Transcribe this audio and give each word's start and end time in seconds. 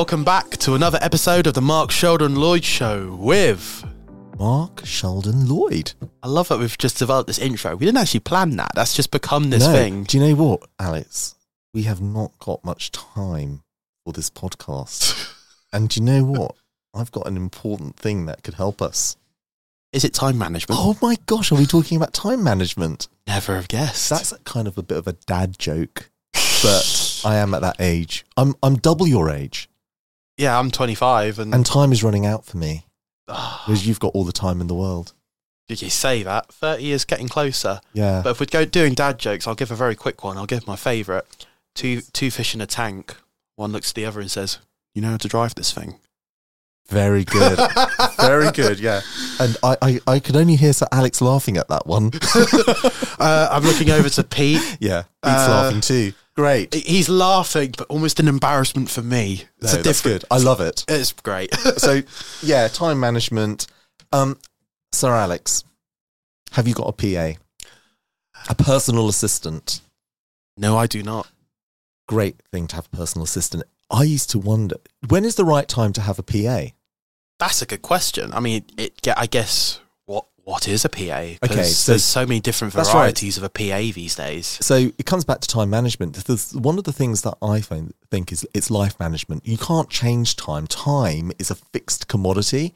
Welcome 0.00 0.24
back 0.24 0.52
to 0.60 0.72
another 0.72 0.98
episode 1.02 1.46
of 1.46 1.52
the 1.52 1.60
Mark 1.60 1.90
Sheldon 1.90 2.34
Lloyd 2.34 2.64
Show 2.64 3.18
with. 3.20 3.84
Mark 4.38 4.80
Sheldon 4.86 5.46
Lloyd. 5.46 5.92
I 6.22 6.28
love 6.28 6.48
that 6.48 6.58
we've 6.58 6.78
just 6.78 6.96
developed 6.96 7.26
this 7.26 7.38
intro. 7.38 7.76
We 7.76 7.84
didn't 7.84 7.98
actually 7.98 8.20
plan 8.20 8.56
that. 8.56 8.72
That's 8.74 8.94
just 8.94 9.10
become 9.10 9.50
this 9.50 9.66
no, 9.66 9.72
thing. 9.72 10.04
Do 10.04 10.16
you 10.16 10.26
know 10.26 10.42
what, 10.42 10.62
Alex? 10.78 11.34
We 11.74 11.82
have 11.82 12.00
not 12.00 12.32
got 12.38 12.64
much 12.64 12.92
time 12.92 13.62
for 14.02 14.14
this 14.14 14.30
podcast. 14.30 15.34
and 15.72 15.90
do 15.90 16.00
you 16.00 16.06
know 16.06 16.24
what? 16.24 16.54
I've 16.94 17.12
got 17.12 17.26
an 17.26 17.36
important 17.36 17.96
thing 17.96 18.24
that 18.24 18.42
could 18.42 18.54
help 18.54 18.80
us. 18.80 19.18
Is 19.92 20.02
it 20.02 20.14
time 20.14 20.38
management? 20.38 20.80
Oh 20.82 20.96
my 21.02 21.18
gosh, 21.26 21.52
are 21.52 21.56
we 21.56 21.66
talking 21.66 21.98
about 21.98 22.14
time 22.14 22.42
management? 22.42 23.08
Never 23.26 23.54
have 23.54 23.68
guessed. 23.68 24.08
That's 24.08 24.32
kind 24.44 24.66
of 24.66 24.78
a 24.78 24.82
bit 24.82 24.96
of 24.96 25.06
a 25.06 25.12
dad 25.12 25.58
joke, 25.58 26.08
but 26.32 27.20
I 27.22 27.36
am 27.36 27.52
at 27.52 27.60
that 27.60 27.76
age. 27.78 28.24
I'm 28.34 28.54
I'm 28.62 28.76
double 28.76 29.06
your 29.06 29.28
age, 29.28 29.69
yeah, 30.40 30.58
I'm 30.58 30.70
25 30.70 31.38
and, 31.38 31.54
and 31.54 31.64
time 31.66 31.92
is 31.92 32.02
running 32.02 32.24
out 32.26 32.44
for 32.44 32.56
me 32.56 32.86
Ah, 33.28 33.62
because 33.66 33.86
you've 33.86 34.00
got 34.00 34.12
all 34.14 34.24
the 34.24 34.32
time 34.32 34.60
in 34.60 34.66
the 34.66 34.74
world. 34.74 35.12
did 35.68 35.80
you 35.82 35.90
say 35.90 36.22
that? 36.24 36.52
30 36.52 36.90
is 36.92 37.04
getting 37.04 37.28
closer. 37.28 37.80
Yeah. 37.92 38.22
But 38.24 38.30
if 38.30 38.40
we're 38.40 38.46
go 38.46 38.64
doing 38.64 38.94
dad 38.94 39.18
jokes, 39.18 39.46
I'll 39.46 39.54
give 39.54 39.70
a 39.70 39.76
very 39.76 39.94
quick 39.94 40.24
one. 40.24 40.36
I'll 40.38 40.46
give 40.46 40.66
my 40.66 40.76
favourite. 40.76 41.24
Two 41.74 42.00
two 42.00 42.30
fish 42.32 42.54
in 42.54 42.60
a 42.60 42.66
tank. 42.66 43.14
One 43.56 43.70
looks 43.72 43.90
at 43.92 43.94
the 43.94 44.04
other 44.04 44.20
and 44.20 44.28
says, 44.30 44.58
"You 44.94 45.02
know 45.02 45.10
how 45.12 45.18
to 45.18 45.28
drive 45.28 45.54
this 45.54 45.72
thing." 45.72 45.94
Very 46.88 47.22
good. 47.24 47.56
Very 48.20 48.50
good, 48.50 48.80
yeah. 48.80 49.00
And 49.38 49.56
I, 49.62 49.76
I, 49.80 50.00
I 50.08 50.18
could 50.18 50.34
only 50.36 50.56
hear 50.56 50.72
Sir 50.72 50.88
Alex 50.90 51.20
laughing 51.20 51.56
at 51.56 51.68
that 51.68 51.86
one. 51.86 52.10
Uh, 53.20 53.48
I'm 53.52 53.62
looking 53.62 53.90
over 53.90 54.08
to 54.08 54.24
Pete. 54.24 54.62
yeah, 54.80 55.02
Pete's 55.22 55.46
Uh, 55.46 55.50
laughing 55.50 55.82
too. 55.82 56.12
Great. 56.40 56.74
He's 56.74 57.08
laughing, 57.08 57.74
but 57.76 57.86
almost 57.88 58.18
an 58.18 58.28
embarrassment 58.28 58.88
for 58.90 59.02
me. 59.02 59.44
It's 59.60 59.74
No, 59.74 59.80
a 59.80 59.82
that's 59.82 60.00
good. 60.00 60.24
I 60.30 60.38
love 60.38 60.60
it. 60.60 60.84
It's 60.88 61.12
great. 61.12 61.54
So, 61.76 62.00
yeah, 62.42 62.66
time 62.68 62.98
management. 62.98 63.66
Um, 64.12 64.38
Sir 64.92 65.12
Alex, 65.12 65.64
have 66.52 66.66
you 66.66 66.74
got 66.74 66.88
a 66.88 66.92
PA? 66.92 67.38
A 68.48 68.54
personal 68.54 69.08
assistant. 69.08 69.82
no, 70.56 70.76
I 70.78 70.86
do 70.86 71.02
not. 71.02 71.28
Great 72.08 72.36
thing 72.50 72.66
to 72.68 72.76
have 72.76 72.88
a 72.92 72.96
personal 72.96 73.24
assistant. 73.24 73.62
I 73.90 74.02
used 74.04 74.30
to 74.30 74.38
wonder 74.38 74.76
when 75.08 75.24
is 75.24 75.34
the 75.34 75.44
right 75.44 75.68
time 75.68 75.92
to 75.92 76.00
have 76.00 76.18
a 76.18 76.22
PA? 76.22 76.72
That's 77.38 77.60
a 77.62 77.66
good 77.66 77.82
question. 77.82 78.32
I 78.32 78.40
mean, 78.40 78.64
it. 78.76 79.06
I 79.16 79.26
guess 79.26 79.80
what 80.50 80.66
is 80.66 80.84
a 80.84 80.88
PA? 80.88 81.36
Okay, 81.44 81.62
so- 81.62 81.92
there's 81.92 82.04
so 82.04 82.26
many 82.26 82.40
different 82.40 82.74
That's 82.74 82.88
right. 82.88 82.94
varieties 82.94 83.36
of 83.38 83.44
a 83.44 83.48
PA 83.48 83.92
these 83.92 84.16
days. 84.16 84.58
So 84.60 84.74
it 84.98 85.06
comes 85.06 85.24
back 85.24 85.40
to 85.40 85.48
time 85.48 85.70
management. 85.70 86.14
There's 86.16 86.52
one 86.54 86.76
of 86.76 86.84
the 86.84 86.92
things 86.92 87.22
that 87.22 87.36
I 87.40 87.60
think 88.10 88.32
is 88.32 88.46
it's 88.52 88.70
life 88.70 88.98
management. 88.98 89.46
You 89.46 89.56
can't 89.56 89.88
change 89.88 90.34
time. 90.34 90.66
Time 90.66 91.30
is 91.38 91.50
a 91.50 91.54
fixed 91.54 92.08
commodity, 92.08 92.74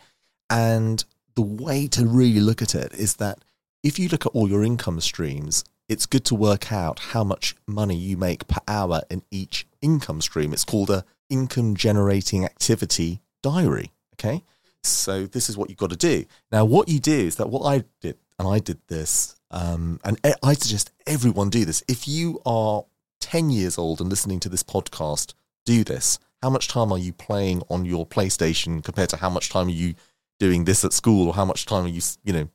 and 0.48 1.05
the 1.34 1.42
way 1.42 1.89
to 1.89 2.06
really 2.06 2.41
look 2.41 2.62
at 2.62 2.75
it 2.77 2.92
is 2.94 3.16
that 3.16 3.44
if 3.83 3.98
you 3.98 4.09
look 4.09 4.25
at 4.25 4.33
all 4.33 4.48
your 4.48 4.62
income 4.62 5.00
streams, 5.00 5.64
it's 5.88 6.06
good 6.06 6.25
to 6.27 6.34
work 6.34 6.72
out 6.72 6.98
how 7.12 7.25
much 7.25 7.56
money 7.66 7.97
you 7.97 8.16
make 8.16 8.47
per 8.47 8.61
hour 8.69 9.03
in 9.11 9.22
each 9.31 9.66
income 9.83 10.20
stream. 10.20 10.53
It's 10.53 10.64
called 10.64 10.91
a 10.91 11.05
income 11.28 11.75
generating 11.75 12.44
activity 12.44 13.20
diary. 13.42 13.91
Okay. 14.14 14.44
So 14.86 15.27
this 15.27 15.48
is 15.48 15.56
what 15.56 15.68
you've 15.68 15.78
got 15.78 15.90
to 15.90 15.96
do. 15.96 16.24
Now, 16.52 16.64
what 16.64 16.88
you 16.88 17.00
do 17.00 17.12
is 17.12 17.36
that 17.36 17.48
what 17.48 17.62
I 17.62 17.84
did, 18.00 18.18
and 18.38 18.48
I 18.48 18.58
did 18.58 18.78
this, 18.88 19.36
um, 19.50 20.00
and 20.04 20.18
I 20.42 20.54
suggest 20.54 20.91
everyone 21.06 21.50
do 21.50 21.64
this. 21.64 21.82
If 21.88 22.08
you 22.08 22.41
are 22.44 22.84
10 23.20 23.50
years 23.50 23.78
old 23.78 24.00
and 24.00 24.10
listening 24.10 24.41
to 24.41 24.48
this 24.48 24.62
podcast, 24.62 25.34
do 25.64 25.84
this. 25.84 26.18
How 26.42 26.50
much 26.50 26.68
time 26.68 26.92
are 26.92 26.98
you 26.98 27.12
playing 27.12 27.62
on 27.70 27.84
your 27.84 28.06
PlayStation 28.06 28.84
compared 28.84 29.09
to 29.10 29.16
how 29.16 29.31
much 29.31 29.48
time 29.48 29.69
are 29.69 29.70
you 29.70 29.94
doing 30.38 30.64
this 30.64 30.84
at 30.84 30.92
school 30.92 31.28
or 31.28 31.34
how 31.34 31.44
much 31.44 31.64
time 31.64 31.84
are 31.84 31.88
you, 31.88 32.03
you 32.22 32.32
know, 32.32 32.48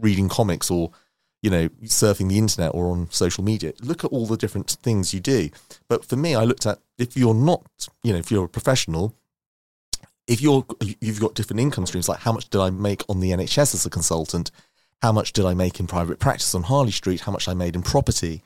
reading 0.00 0.28
comics 0.28 0.70
or, 0.70 0.90
you 1.42 1.50
know, 1.50 1.68
surfing 1.84 2.30
the 2.30 2.38
internet 2.38 2.74
or 2.74 2.90
on 2.90 3.10
social 3.10 3.44
media? 3.44 3.72
Look 3.82 4.04
at 4.04 4.10
all 4.10 4.26
the 4.26 4.38
different 4.38 4.70
things 4.82 5.12
you 5.12 5.20
do. 5.20 5.50
But 5.88 6.04
for 6.04 6.16
me, 6.16 6.34
I 6.34 6.44
looked 6.44 6.64
at 6.64 6.78
if 6.96 7.16
you're 7.16 7.34
not, 7.34 7.88
you 8.02 8.12
know, 8.12 8.18
if 8.18 8.30
you're 8.30 8.44
a 8.44 8.48
professional, 8.48 9.14
if 10.26 10.40
you're 10.40 10.64
you've 11.00 11.20
got 11.20 11.34
different 11.34 11.60
income 11.60 11.86
streams, 11.86 12.08
like 12.08 12.20
how 12.20 12.32
much 12.32 12.48
did 12.50 12.60
I 12.60 12.70
make 12.70 13.02
on 13.08 13.20
the 13.20 13.30
NHS 13.30 13.74
as 13.74 13.86
a 13.86 13.90
consultant? 13.90 14.50
How 15.02 15.12
much 15.12 15.32
did 15.32 15.44
I 15.44 15.54
make 15.54 15.78
in 15.78 15.86
private 15.86 16.18
practice 16.18 16.54
on 16.54 16.64
Harley 16.64 16.90
Street? 16.90 17.20
How 17.20 17.32
much 17.32 17.48
I 17.48 17.54
made 17.54 17.74
in 17.76 17.82
property? 17.82 18.42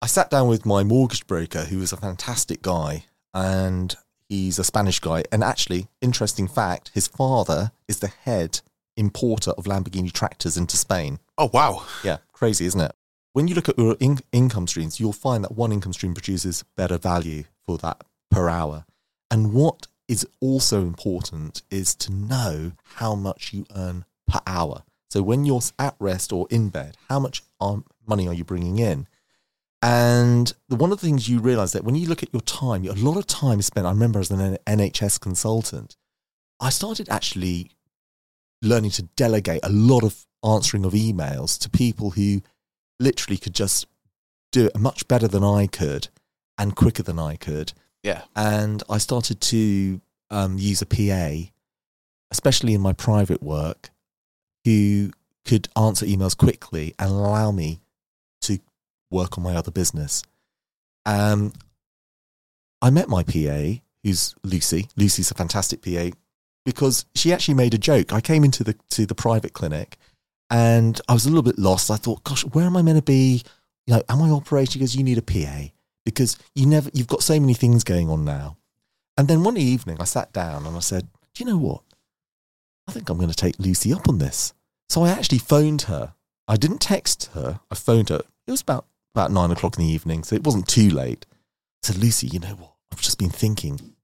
I 0.00 0.06
sat 0.06 0.30
down 0.30 0.48
with 0.48 0.64
my 0.64 0.84
mortgage 0.84 1.26
broker, 1.26 1.64
who 1.64 1.82
is 1.82 1.92
a 1.92 1.96
fantastic 1.96 2.62
guy, 2.62 3.04
and 3.34 3.94
he's 4.28 4.58
a 4.58 4.64
Spanish 4.64 5.00
guy. 5.00 5.24
And 5.32 5.42
actually, 5.42 5.88
interesting 6.00 6.46
fact, 6.46 6.92
his 6.94 7.08
father 7.08 7.72
is 7.88 7.98
the 7.98 8.08
head 8.08 8.60
importer 8.96 9.50
of 9.52 9.64
Lamborghini 9.64 10.12
tractors 10.12 10.56
into 10.56 10.76
Spain. 10.76 11.18
Oh 11.36 11.50
wow! 11.52 11.84
Yeah, 12.04 12.18
crazy, 12.32 12.66
isn't 12.66 12.80
it? 12.80 12.92
When 13.32 13.46
you 13.46 13.54
look 13.54 13.68
at 13.68 13.78
your 13.78 13.96
in- 14.00 14.20
income 14.32 14.66
streams, 14.66 14.98
you'll 14.98 15.12
find 15.12 15.44
that 15.44 15.52
one 15.52 15.72
income 15.72 15.92
stream 15.92 16.14
produces 16.14 16.64
better 16.76 16.98
value 16.98 17.44
for 17.66 17.78
that 17.78 18.02
per 18.30 18.48
hour. 18.48 18.84
And 19.30 19.52
what 19.52 19.86
is 20.08 20.26
also 20.40 20.82
important 20.82 21.62
is 21.70 21.94
to 21.94 22.12
know 22.12 22.72
how 22.96 23.14
much 23.14 23.52
you 23.52 23.66
earn 23.76 24.04
per 24.26 24.40
hour. 24.46 24.82
So 25.10 25.22
when 25.22 25.44
you're 25.44 25.60
at 25.78 25.96
rest 26.00 26.32
or 26.32 26.46
in 26.50 26.70
bed, 26.70 26.96
how 27.08 27.18
much 27.18 27.42
money 28.06 28.26
are 28.26 28.34
you 28.34 28.44
bringing 28.44 28.78
in? 28.78 29.06
And 29.80 30.52
one 30.68 30.90
of 30.90 31.00
the 31.00 31.06
things 31.06 31.28
you 31.28 31.38
realize 31.38 31.72
that 31.72 31.84
when 31.84 31.94
you 31.94 32.08
look 32.08 32.22
at 32.22 32.32
your 32.32 32.42
time, 32.42 32.84
a 32.86 32.92
lot 32.94 33.16
of 33.16 33.26
time 33.26 33.60
is 33.60 33.66
spent. 33.66 33.86
I 33.86 33.90
remember 33.90 34.18
as 34.18 34.30
an 34.30 34.58
NHS 34.66 35.20
consultant, 35.20 35.96
I 36.58 36.70
started 36.70 37.08
actually 37.08 37.70
learning 38.60 38.90
to 38.92 39.02
delegate 39.02 39.60
a 39.62 39.70
lot 39.70 40.02
of 40.02 40.26
answering 40.44 40.84
of 40.84 40.94
emails 40.94 41.58
to 41.60 41.70
people 41.70 42.10
who 42.10 42.42
literally 42.98 43.36
could 43.36 43.54
just 43.54 43.86
do 44.50 44.66
it 44.66 44.78
much 44.78 45.06
better 45.06 45.28
than 45.28 45.44
I 45.44 45.68
could 45.68 46.08
and 46.58 46.74
quicker 46.74 47.04
than 47.04 47.18
I 47.18 47.36
could. 47.36 47.72
Yeah. 48.02 48.22
And 48.36 48.82
I 48.88 48.98
started 48.98 49.40
to 49.40 50.00
um, 50.30 50.58
use 50.58 50.82
a 50.82 50.86
PA, 50.86 51.50
especially 52.30 52.74
in 52.74 52.80
my 52.80 52.92
private 52.92 53.42
work, 53.42 53.90
who 54.64 55.10
could 55.44 55.68
answer 55.76 56.06
emails 56.06 56.36
quickly 56.36 56.94
and 56.98 57.10
allow 57.10 57.50
me 57.50 57.80
to 58.42 58.58
work 59.10 59.38
on 59.38 59.44
my 59.44 59.56
other 59.56 59.70
business. 59.70 60.22
Um, 61.06 61.52
I 62.82 62.90
met 62.90 63.08
my 63.08 63.22
PA, 63.22 63.80
who's 64.02 64.34
Lucy. 64.44 64.88
Lucy's 64.96 65.30
a 65.30 65.34
fantastic 65.34 65.82
PA 65.82 66.10
because 66.64 67.06
she 67.14 67.32
actually 67.32 67.54
made 67.54 67.74
a 67.74 67.78
joke. 67.78 68.12
I 68.12 68.20
came 68.20 68.44
into 68.44 68.62
the 68.62 68.76
to 68.90 69.06
the 69.06 69.14
private 69.14 69.54
clinic 69.54 69.96
and 70.50 71.00
I 71.08 71.14
was 71.14 71.24
a 71.24 71.28
little 71.28 71.42
bit 71.42 71.58
lost. 71.58 71.90
I 71.90 71.96
thought, 71.96 72.24
gosh, 72.24 72.44
where 72.44 72.66
am 72.66 72.76
I 72.76 72.82
meant 72.82 72.98
to 72.98 73.02
be? 73.02 73.42
You 73.86 73.94
know, 73.94 74.02
am 74.08 74.22
I 74.22 74.28
operating? 74.28 74.80
Because 74.80 74.94
you 74.94 75.02
need 75.02 75.18
a 75.18 75.22
PA 75.22 75.72
because 76.08 76.38
you 76.54 76.64
never 76.64 76.88
you've 76.94 77.06
got 77.06 77.22
so 77.22 77.38
many 77.38 77.52
things 77.52 77.84
going 77.84 78.08
on 78.08 78.24
now. 78.24 78.56
And 79.18 79.28
then 79.28 79.44
one 79.44 79.58
evening 79.58 79.98
I 80.00 80.04
sat 80.04 80.32
down 80.32 80.64
and 80.64 80.74
I 80.74 80.80
said, 80.80 81.06
Do 81.34 81.44
you 81.44 81.50
know 81.50 81.58
what? 81.58 81.82
I 82.88 82.92
think 82.92 83.10
I'm 83.10 83.18
going 83.18 83.28
to 83.28 83.36
take 83.36 83.58
Lucy 83.58 83.92
up 83.92 84.08
on 84.08 84.16
this. 84.16 84.54
So 84.88 85.02
I 85.02 85.10
actually 85.10 85.36
phoned 85.38 85.82
her. 85.82 86.14
I 86.46 86.56
didn't 86.56 86.80
text 86.80 87.28
her. 87.34 87.60
I 87.70 87.74
phoned 87.74 88.08
her. 88.08 88.22
It 88.46 88.50
was 88.50 88.62
about 88.62 88.86
about 89.14 89.30
nine 89.32 89.50
o'clock 89.50 89.76
in 89.76 89.84
the 89.84 89.92
evening, 89.92 90.24
so 90.24 90.34
it 90.34 90.44
wasn't 90.44 90.66
too 90.66 90.88
late. 90.88 91.26
I 91.30 91.88
said, 91.88 91.98
Lucy, 91.98 92.28
you 92.28 92.38
know 92.38 92.54
what? 92.54 92.72
I've 92.90 93.02
just 93.02 93.18
been 93.18 93.28
thinking. 93.28 93.94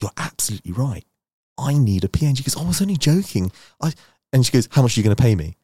You're 0.00 0.12
absolutely 0.16 0.72
right. 0.72 1.04
I 1.58 1.74
need 1.74 2.04
a 2.04 2.08
PA. 2.08 2.32
She 2.32 2.42
goes, 2.42 2.56
Oh, 2.56 2.64
I 2.64 2.68
was 2.68 2.80
only 2.80 2.96
joking. 2.96 3.52
I 3.82 3.92
and 4.32 4.46
she 4.46 4.52
goes, 4.52 4.66
How 4.70 4.80
much 4.80 4.96
are 4.96 5.00
you 5.00 5.04
going 5.04 5.14
to 5.14 5.22
pay 5.22 5.34
me? 5.34 5.56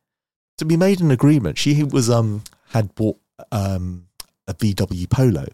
So 0.59 0.67
we 0.67 0.77
made 0.77 1.01
an 1.01 1.11
agreement. 1.11 1.57
She 1.57 1.83
was 1.85 2.11
um 2.11 2.43
had 2.69 2.95
bought 2.95 3.19
um 3.51 4.09
a 4.47 4.53
VW 4.53 5.09
Polo 5.09 5.47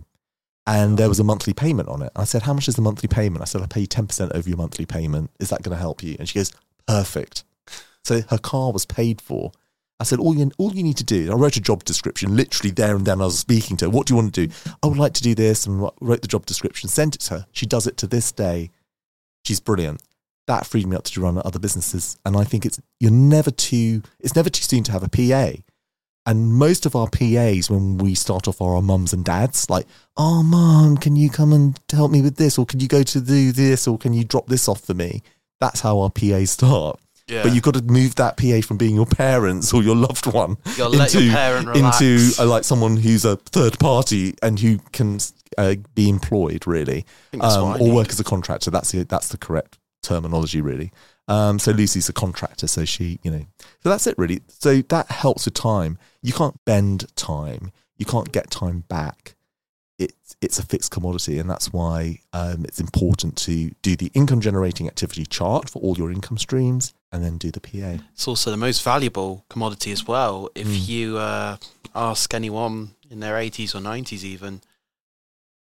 and 0.66 0.98
there 0.98 1.08
was 1.08 1.20
a 1.20 1.24
monthly 1.24 1.52
payment 1.52 1.88
on 1.88 2.02
it. 2.02 2.12
I 2.16 2.24
said, 2.24 2.42
How 2.42 2.52
much 2.52 2.68
is 2.68 2.76
the 2.76 2.82
monthly 2.82 3.08
payment? 3.08 3.42
I 3.42 3.44
said, 3.44 3.62
I 3.62 3.66
pay 3.66 3.80
you 3.80 3.86
10% 3.86 4.30
of 4.30 4.48
your 4.48 4.56
monthly 4.56 4.86
payment. 4.86 5.30
Is 5.38 5.50
that 5.50 5.62
going 5.62 5.74
to 5.74 5.80
help 5.80 6.02
you? 6.02 6.16
And 6.18 6.28
she 6.28 6.38
goes, 6.38 6.52
Perfect. 6.86 7.44
So 8.04 8.22
her 8.22 8.38
car 8.38 8.72
was 8.72 8.86
paid 8.86 9.20
for. 9.20 9.52
I 9.98 10.04
said, 10.04 10.18
all 10.18 10.36
you, 10.36 10.50
all 10.58 10.72
you 10.72 10.82
need 10.82 10.98
to 10.98 11.04
do, 11.04 11.32
I 11.32 11.34
wrote 11.34 11.56
a 11.56 11.60
job 11.60 11.82
description 11.84 12.36
literally 12.36 12.70
there 12.70 12.94
and 12.94 13.06
then 13.06 13.20
I 13.20 13.24
was 13.24 13.38
speaking 13.38 13.78
to 13.78 13.86
her. 13.86 13.90
What 13.90 14.06
do 14.06 14.12
you 14.12 14.16
want 14.16 14.34
to 14.34 14.46
do? 14.46 14.52
I 14.82 14.86
would 14.88 14.98
like 14.98 15.14
to 15.14 15.22
do 15.22 15.34
this 15.34 15.66
and 15.66 15.88
wrote 16.00 16.20
the 16.20 16.28
job 16.28 16.44
description, 16.44 16.88
sent 16.88 17.14
it 17.14 17.22
to 17.22 17.34
her. 17.34 17.46
She 17.52 17.64
does 17.64 17.86
it 17.86 17.96
to 17.98 18.06
this 18.06 18.30
day. 18.30 18.70
She's 19.44 19.58
brilliant. 19.58 20.02
That 20.46 20.66
freed 20.66 20.86
me 20.86 20.96
up 20.96 21.04
to 21.04 21.20
run 21.20 21.40
other 21.42 21.58
businesses. 21.58 22.18
And 22.26 22.36
I 22.36 22.44
think 22.44 22.66
it's, 22.66 22.78
you're 23.00 23.10
never 23.10 23.50
too, 23.50 24.02
it's 24.20 24.36
never 24.36 24.50
too 24.50 24.62
soon 24.62 24.84
to 24.84 24.92
have 24.92 25.02
a 25.02 25.08
PA. 25.08 25.58
And 26.26 26.52
most 26.52 26.86
of 26.86 26.96
our 26.96 27.08
PAs, 27.08 27.70
when 27.70 27.98
we 27.98 28.14
start 28.14 28.48
off, 28.48 28.60
are 28.60 28.74
our 28.74 28.82
mums 28.82 29.12
and 29.12 29.24
dads. 29.24 29.70
Like, 29.70 29.86
oh, 30.16 30.42
mum, 30.42 30.96
can 30.96 31.14
you 31.14 31.30
come 31.30 31.52
and 31.52 31.78
help 31.90 32.10
me 32.10 32.20
with 32.20 32.36
this? 32.36 32.58
Or 32.58 32.66
can 32.66 32.80
you 32.80 32.88
go 32.88 33.04
to 33.04 33.20
do 33.20 33.52
this? 33.52 33.86
Or 33.86 33.96
can 33.96 34.12
you 34.12 34.24
drop 34.24 34.48
this 34.48 34.68
off 34.68 34.80
for 34.80 34.94
me? 34.94 35.22
That's 35.60 35.80
how 35.80 36.00
our 36.00 36.10
PAs 36.10 36.50
start. 36.50 36.98
Yeah. 37.28 37.42
But 37.42 37.54
you've 37.54 37.62
got 37.62 37.74
to 37.74 37.82
move 37.82 38.16
that 38.16 38.36
PA 38.36 38.60
from 38.60 38.76
being 38.76 38.94
your 38.94 39.06
parents 39.06 39.72
or 39.74 39.82
your 39.82 39.96
loved 39.96 40.32
one 40.32 40.58
You 40.64 40.76
gotta 40.76 40.96
let 40.96 41.12
your 41.12 41.32
parent 41.32 41.76
into 41.76 42.30
uh, 42.38 42.46
like 42.46 42.62
someone 42.62 42.96
who's 42.96 43.24
a 43.24 43.36
third 43.36 43.80
party 43.80 44.34
and 44.42 44.60
who 44.60 44.78
can 44.92 45.18
uh, 45.58 45.74
be 45.96 46.08
employed 46.08 46.68
really, 46.68 47.04
um, 47.40 47.72
or 47.74 47.78
need. 47.78 47.94
work 47.94 48.10
as 48.10 48.20
a 48.20 48.24
contractor. 48.24 48.70
That's 48.70 48.92
the 48.92 49.02
that's 49.04 49.28
the 49.28 49.38
correct 49.38 49.76
terminology 50.06 50.60
really. 50.60 50.90
Um, 51.28 51.58
so 51.58 51.72
Lucy's 51.72 52.08
a 52.08 52.12
contractor, 52.12 52.66
so 52.68 52.84
she 52.84 53.18
you 53.24 53.30
know, 53.30 53.44
so 53.82 53.88
that's 53.90 54.06
it 54.06 54.16
really. 54.16 54.40
So 54.48 54.82
that 54.94 55.10
helps 55.10 55.44
with 55.44 55.54
time. 55.54 55.98
You 56.22 56.32
can't 56.32 56.58
bend 56.64 57.14
time. 57.16 57.72
You 57.98 58.06
can't 58.06 58.30
get 58.32 58.50
time 58.50 58.84
back. 58.88 59.34
It's 59.98 60.36
it's 60.42 60.58
a 60.58 60.62
fixed 60.62 60.90
commodity, 60.90 61.38
and 61.38 61.48
that's 61.48 61.72
why 61.72 62.20
um, 62.32 62.64
it's 62.64 62.80
important 62.80 63.36
to 63.46 63.70
do 63.82 63.96
the 63.96 64.10
income 64.14 64.40
generating 64.40 64.86
activity 64.86 65.24
chart 65.24 65.70
for 65.70 65.80
all 65.82 65.96
your 65.96 66.12
income 66.12 66.36
streams, 66.38 66.92
and 67.10 67.24
then 67.24 67.38
do 67.38 67.50
the 67.50 67.60
PA. 67.60 68.02
It's 68.12 68.28
also 68.28 68.50
the 68.50 68.58
most 68.58 68.82
valuable 68.82 69.44
commodity 69.48 69.92
as 69.92 70.06
well. 70.06 70.50
If 70.54 70.66
Mm. 70.68 70.88
you 70.88 71.16
uh, 71.18 71.56
ask 71.94 72.34
anyone 72.34 72.90
in 73.10 73.20
their 73.20 73.36
80s 73.36 73.74
or 73.74 73.80
90s, 73.80 74.22
even, 74.22 74.60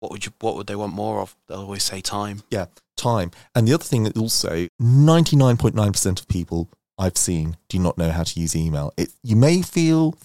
what 0.03 0.11
would 0.11 0.25
you, 0.25 0.33
what 0.41 0.57
would 0.57 0.67
they 0.67 0.75
want 0.75 0.93
more 0.93 1.21
of? 1.21 1.33
They'll 1.47 1.61
always 1.61 1.81
say 1.81 2.01
time. 2.01 2.43
Yeah, 2.49 2.65
time. 2.97 3.31
And 3.55 3.65
the 3.65 3.73
other 3.73 3.85
thing 3.85 4.03
that 4.03 4.17
also 4.17 4.67
99.9% 4.81 6.19
of 6.19 6.27
people 6.27 6.69
I've 6.97 7.15
seen 7.15 7.55
do 7.69 7.79
not 7.79 7.97
know 7.97 8.11
how 8.11 8.23
to 8.23 8.39
use 8.39 8.53
email. 8.53 8.91
It, 8.97 9.13
you 9.23 9.37
may 9.37 9.61
feel 9.61 10.15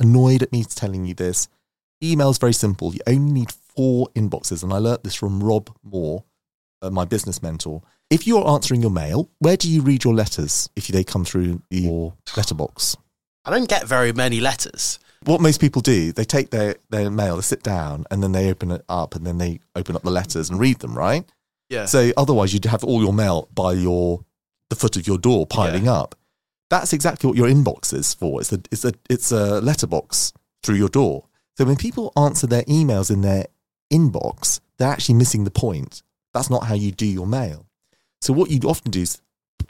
annoyed 0.00 0.42
at 0.42 0.52
me 0.52 0.64
telling 0.64 1.04
you 1.04 1.12
this. 1.12 1.48
Email 2.02 2.30
is 2.30 2.38
very 2.38 2.54
simple. 2.54 2.94
You 2.94 3.00
only 3.06 3.30
need 3.30 3.52
four 3.52 4.08
inboxes. 4.14 4.62
And 4.62 4.72
I 4.72 4.78
learnt 4.78 5.04
this 5.04 5.14
from 5.14 5.44
Rob 5.44 5.68
Moore, 5.82 6.24
uh, 6.80 6.88
my 6.88 7.04
business 7.04 7.42
mentor. 7.42 7.82
If 8.08 8.26
you're 8.26 8.48
answering 8.48 8.80
your 8.80 8.90
mail, 8.90 9.28
where 9.40 9.58
do 9.58 9.70
you 9.70 9.82
read 9.82 10.02
your 10.02 10.14
letters 10.14 10.70
if 10.76 10.86
they 10.86 11.04
come 11.04 11.26
through 11.26 11.60
your 11.68 12.14
letterbox? 12.38 12.96
I 13.44 13.50
don't 13.50 13.68
get 13.68 13.86
very 13.86 14.14
many 14.14 14.40
letters. 14.40 14.98
What 15.26 15.40
most 15.40 15.60
people 15.60 15.82
do, 15.82 16.12
they 16.12 16.24
take 16.24 16.50
their, 16.50 16.76
their 16.88 17.10
mail, 17.10 17.36
they 17.36 17.42
sit 17.42 17.62
down, 17.62 18.04
and 18.10 18.22
then 18.22 18.32
they 18.32 18.48
open 18.48 18.70
it 18.70 18.84
up, 18.88 19.14
and 19.16 19.26
then 19.26 19.38
they 19.38 19.58
open 19.74 19.96
up 19.96 20.02
the 20.02 20.10
letters 20.10 20.48
and 20.48 20.58
read 20.58 20.78
them, 20.78 20.96
right? 20.96 21.24
Yeah. 21.68 21.86
So 21.86 22.12
otherwise, 22.16 22.54
you'd 22.54 22.64
have 22.66 22.84
all 22.84 23.02
your 23.02 23.12
mail 23.12 23.48
by 23.52 23.72
your 23.72 24.24
the 24.70 24.76
foot 24.76 24.96
of 24.96 25.06
your 25.06 25.18
door 25.18 25.46
piling 25.46 25.88
up. 25.88 26.14
That's 26.70 26.92
exactly 26.92 27.28
what 27.28 27.36
your 27.36 27.48
inbox 27.48 27.92
is 27.92 28.14
for. 28.14 28.40
It's 28.40 28.52
a 28.52 28.60
it's 28.70 28.84
a 28.84 28.92
it's 29.10 29.32
a 29.32 29.60
letterbox 29.60 30.32
through 30.62 30.76
your 30.76 30.88
door. 30.88 31.24
So 31.56 31.64
when 31.64 31.76
people 31.76 32.12
answer 32.16 32.46
their 32.46 32.62
emails 32.64 33.10
in 33.10 33.22
their 33.22 33.46
inbox, 33.92 34.60
they're 34.78 34.90
actually 34.90 35.16
missing 35.16 35.44
the 35.44 35.50
point. 35.50 36.02
That's 36.34 36.50
not 36.50 36.64
how 36.64 36.74
you 36.74 36.92
do 36.92 37.06
your 37.06 37.26
mail. 37.26 37.66
So 38.20 38.32
what 38.32 38.50
you'd 38.50 38.64
often 38.64 38.90
do 38.90 39.02
is 39.02 39.20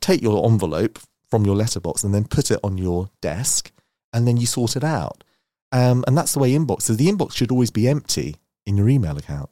take 0.01 0.21
your 0.21 0.45
envelope 0.47 0.99
from 1.31 1.45
your 1.45 1.57
letterbox 1.57 2.05
and 2.05 2.15
then 2.15 2.25
put 2.25 2.51
it 2.51 2.61
on 2.63 2.79
your 2.79 3.11
desk, 3.21 3.73
and 4.13 4.27
then 4.27 4.37
you 4.37 4.47
sort 4.47 4.77
it 4.77 4.85
out. 4.85 5.23
Um, 5.73 6.05
and 6.07 6.17
that's 6.17 6.33
the 6.33 6.39
way 6.39 6.53
inbox. 6.53 6.83
So 6.83 6.95
the 6.95 7.07
inbox 7.07 7.35
should 7.35 7.51
always 7.51 7.71
be 7.71 7.89
empty 7.89 8.37
in 8.67 8.77
your 8.77 8.89
email 8.89 9.17
account. 9.17 9.51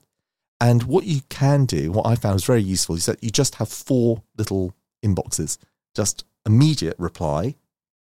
And 0.60 0.84
what 0.84 1.04
you 1.04 1.20
can 1.28 1.66
do, 1.66 1.92
what 1.92 2.06
I 2.06 2.14
found 2.14 2.34
was 2.34 2.44
very 2.44 2.62
useful, 2.62 2.94
is 2.94 3.06
that 3.06 3.22
you 3.22 3.30
just 3.30 3.56
have 3.56 3.68
four 3.68 4.22
little 4.38 4.74
inboxes. 5.04 5.58
Just 5.94 6.24
immediate 6.46 6.96
reply. 6.98 7.56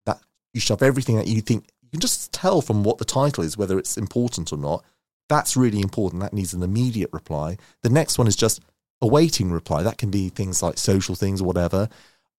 That 0.06 0.20
you 0.54 0.60
shove 0.60 0.82
everything 0.82 1.16
that 1.16 1.26
you 1.26 1.40
think 1.40 1.68
you 1.82 1.90
can 1.90 2.00
just 2.00 2.32
tell 2.32 2.60
from 2.60 2.84
what 2.84 2.98
the 2.98 3.04
title 3.04 3.44
is 3.44 3.56
whether 3.56 3.78
it's 3.78 3.96
important 3.96 4.52
or 4.52 4.58
not. 4.58 4.84
That's 5.28 5.56
really 5.56 5.80
important. 5.80 6.22
That 6.22 6.32
needs 6.32 6.54
an 6.54 6.62
immediate 6.62 7.10
reply. 7.12 7.58
The 7.82 7.90
next 7.90 8.18
one 8.18 8.26
is 8.26 8.36
just 8.36 8.60
a 9.00 9.06
waiting 9.06 9.52
reply. 9.52 9.82
That 9.82 9.98
can 9.98 10.10
be 10.10 10.28
things 10.28 10.62
like 10.62 10.78
social 10.78 11.14
things 11.14 11.40
or 11.40 11.44
whatever. 11.44 11.88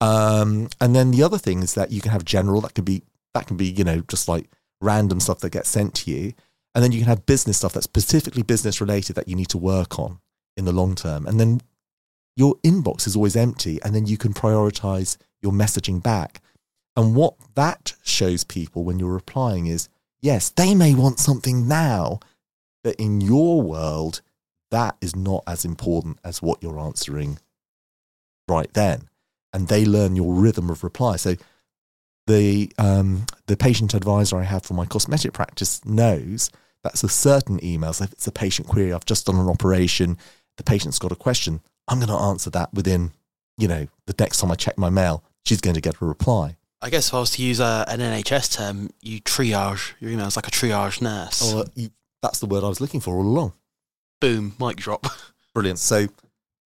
Um, 0.01 0.69
and 0.81 0.95
then 0.95 1.11
the 1.11 1.23
other 1.23 1.37
thing 1.37 1.61
is 1.61 1.73
that 1.75 1.91
you 1.91 2.01
can 2.01 2.11
have 2.11 2.25
general. 2.25 2.61
That 2.61 2.73
can 2.73 2.83
be 2.83 3.03
that 3.33 3.47
can 3.47 3.57
be 3.57 3.67
you 3.67 3.83
know 3.83 4.01
just 4.01 4.27
like 4.27 4.49
random 4.81 5.19
stuff 5.19 5.39
that 5.39 5.51
gets 5.51 5.69
sent 5.69 5.93
to 5.95 6.11
you. 6.11 6.33
And 6.75 6.83
then 6.83 6.91
you 6.91 6.99
can 6.99 7.07
have 7.07 7.25
business 7.25 7.57
stuff 7.57 7.73
that's 7.73 7.85
specifically 7.85 8.43
business 8.43 8.79
related 8.79 9.15
that 9.15 9.27
you 9.27 9.35
need 9.35 9.49
to 9.49 9.57
work 9.57 9.99
on 9.99 10.19
in 10.55 10.65
the 10.65 10.71
long 10.71 10.95
term. 10.95 11.25
And 11.25 11.39
then 11.39 11.61
your 12.35 12.55
inbox 12.57 13.07
is 13.07 13.15
always 13.15 13.35
empty. 13.35 13.81
And 13.83 13.93
then 13.93 14.05
you 14.05 14.17
can 14.17 14.33
prioritize 14.33 15.17
your 15.41 15.51
messaging 15.51 16.01
back. 16.01 16.41
And 16.95 17.15
what 17.15 17.35
that 17.55 17.93
shows 18.03 18.43
people 18.43 18.83
when 18.83 18.99
you're 18.99 19.13
replying 19.13 19.67
is 19.67 19.89
yes, 20.21 20.49
they 20.49 20.75
may 20.75 20.93
want 20.93 21.19
something 21.19 21.67
now, 21.67 22.19
but 22.83 22.95
in 22.95 23.21
your 23.21 23.61
world, 23.61 24.21
that 24.71 24.95
is 25.01 25.15
not 25.15 25.43
as 25.47 25.65
important 25.65 26.19
as 26.23 26.41
what 26.41 26.61
you're 26.61 26.79
answering 26.79 27.39
right 28.47 28.71
then. 28.73 29.09
And 29.51 29.67
they 29.67 29.85
learn 29.85 30.15
your 30.15 30.33
rhythm 30.33 30.69
of 30.69 30.83
reply. 30.83 31.15
So 31.15 31.35
the 32.29 32.71
um, 32.77 33.25
the 33.47 33.57
patient 33.57 33.93
advisor 33.93 34.37
I 34.37 34.43
have 34.43 34.63
for 34.63 34.75
my 34.75 34.85
cosmetic 34.85 35.33
practice 35.33 35.83
knows 35.83 36.51
that's 36.83 37.03
a 37.03 37.09
certain 37.09 37.59
emails. 37.59 38.01
If 38.01 38.13
it's 38.13 38.27
a 38.27 38.31
patient 38.31 38.67
query, 38.67 38.93
I've 38.93 39.05
just 39.05 39.25
done 39.25 39.35
an 39.35 39.49
operation, 39.49 40.17
the 40.57 40.63
patient's 40.63 40.99
got 40.99 41.11
a 41.11 41.15
question, 41.15 41.59
I'm 41.87 41.97
going 41.97 42.09
to 42.09 42.23
answer 42.23 42.51
that 42.51 42.71
within, 42.73 43.11
you 43.57 43.67
know, 43.67 43.87
the 44.05 44.15
next 44.17 44.39
time 44.39 44.51
I 44.51 44.55
check 44.55 44.77
my 44.77 44.91
mail, 44.91 45.23
she's 45.43 45.59
going 45.59 45.73
to 45.73 45.81
get 45.81 45.99
a 46.01 46.05
reply. 46.05 46.55
I 46.81 46.89
guess 46.89 47.09
if 47.09 47.13
I 47.15 47.19
was 47.19 47.31
to 47.31 47.43
use 47.43 47.59
a, 47.59 47.83
an 47.87 47.99
NHS 47.99 48.55
term, 48.55 48.91
you 49.01 49.19
triage 49.21 49.93
your 49.99 50.11
emails 50.11 50.35
like 50.35 50.47
a 50.47 50.51
triage 50.51 51.01
nurse. 51.01 51.41
Oh, 51.43 51.65
you, 51.75 51.89
that's 52.21 52.39
the 52.39 52.45
word 52.45 52.63
I 52.63 52.69
was 52.69 52.79
looking 52.79 53.01
for 53.01 53.15
all 53.15 53.23
along. 53.23 53.53
Boom, 54.21 54.55
mic 54.59 54.77
drop. 54.77 55.07
Brilliant. 55.53 55.79
So, 55.79 56.07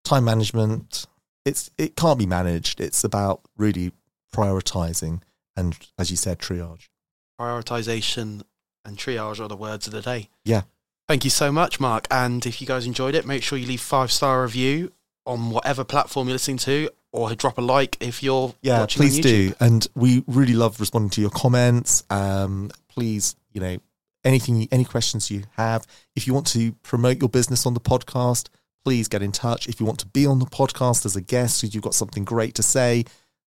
time 0.06 0.24
management, 0.24 1.06
it's 1.46 1.70
it 1.78 1.96
can't 1.96 2.18
be 2.18 2.26
managed. 2.26 2.80
It's 2.80 3.04
about 3.04 3.42
really 3.58 3.92
prioritizing 4.34 5.22
and, 5.60 5.78
as 5.98 6.10
you 6.10 6.18
said, 6.18 6.40
triage. 6.40 6.88
Prioritization 7.40 8.44
and 8.86 8.98
triage 8.98 9.40
are 9.40 9.48
the 9.48 9.56
words 9.56 9.88
of 9.88 9.94
the 9.94 10.02
day. 10.02 10.30
Yeah. 10.46 10.64
Thank 11.08 11.24
you 11.24 11.30
so 11.30 11.52
much, 11.52 11.80
Mark. 11.80 12.08
And 12.12 12.46
if 12.46 12.62
you 12.62 12.68
guys 12.68 12.86
enjoyed 12.86 13.16
it, 13.16 13.26
make 13.26 13.44
sure 13.44 13.58
you 13.58 13.68
leave 13.68 13.82
five 13.82 14.12
star 14.12 14.44
review 14.44 14.92
on 15.26 15.50
whatever 15.52 15.84
platform 15.84 16.28
you're 16.28 16.36
listening 16.36 16.58
to, 16.58 16.90
or 17.12 17.34
drop 17.36 17.58
a 17.58 17.62
like 17.62 17.98
if 18.00 18.22
you're 18.22 18.54
Yeah, 18.62 18.80
watching 18.82 19.02
please 19.02 19.20
do. 19.20 19.54
And 19.60 19.88
we 19.96 20.24
really 20.28 20.54
love 20.54 20.80
responding 20.80 21.10
to 21.12 21.22
your 21.22 21.30
comments. 21.32 22.04
Um, 22.10 22.72
please, 22.88 23.36
you 23.52 23.62
know, 23.62 23.78
anything, 24.24 24.68
any 24.72 24.86
questions 24.86 25.32
you 25.32 25.44
have. 25.58 25.86
If 26.16 26.28
you 26.28 26.34
want 26.34 26.48
to 26.48 26.74
promote 26.84 27.20
your 27.20 27.30
business 27.30 27.66
on 27.66 27.74
the 27.74 27.80
podcast, 27.80 28.50
please 28.84 29.08
get 29.08 29.22
in 29.22 29.32
touch. 29.32 29.68
If 29.68 29.80
you 29.80 29.86
want 29.86 30.00
to 30.00 30.08
be 30.08 30.26
on 30.26 30.40
the 30.40 30.46
podcast 30.46 31.06
as 31.06 31.16
a 31.16 31.22
guest, 31.22 31.64
if 31.64 31.74
you've 31.74 31.84
got 31.84 31.96
something 31.96 32.24
great 32.24 32.54
to 32.56 32.64
say, 32.64 33.06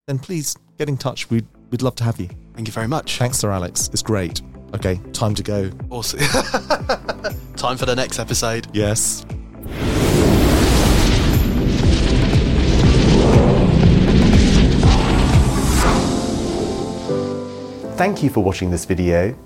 then 0.07 0.19
please 0.19 0.57
get 0.79 0.89
in 0.89 0.97
touch. 0.97 1.29
We'd, 1.31 1.47
we'd 1.71 1.83
love 1.83 1.95
to 1.97 2.05
have 2.05 2.21
you. 2.21 2.29
Thank 2.55 2.69
you 2.69 2.73
very 2.73 2.89
much. 2.89 3.19
Thanks, 3.19 3.39
Sir 3.39 3.51
Alex. 3.51 3.89
It's 3.93 4.03
great. 4.03 4.43
Okay, 4.75 5.01
time 5.13 5.35
to 5.35 5.43
go. 5.43 5.71
Awesome. 5.91 6.21
Time 7.57 7.77
for 7.77 7.87
the 7.87 7.95
next 7.97 8.19
episode. 8.19 8.69
Yes. 8.73 9.25
Thank 17.97 18.23
you 18.23 18.31
for 18.31 18.43
watching 18.43 18.71
this 18.71 18.87
video 18.87 19.37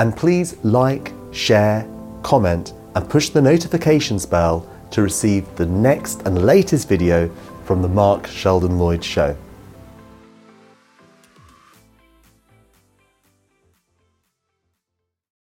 and 0.00 0.16
please 0.16 0.56
like, 0.64 1.12
share, 1.30 1.86
comment 2.22 2.72
and 2.96 3.08
push 3.08 3.28
the 3.28 3.40
notifications 3.40 4.26
bell 4.26 4.68
to 4.90 5.02
receive 5.02 5.44
the 5.56 5.66
next 5.66 6.22
and 6.22 6.44
latest 6.44 6.88
video 6.88 7.30
from 7.64 7.82
the 7.82 7.88
Mark 7.88 8.26
Sheldon 8.26 8.78
Lloyd 8.78 9.04
Show. 9.04 9.36